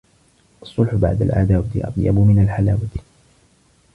[0.61, 2.87] الصلح بعد العداوة أطيب من الحلاوة.